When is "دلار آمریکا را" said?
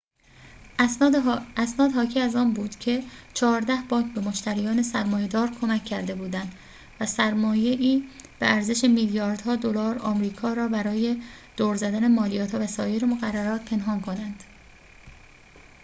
9.55-10.67